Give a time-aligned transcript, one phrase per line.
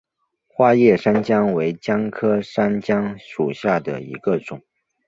[0.47, 4.59] 花叶山姜为姜科山姜属下的一个种。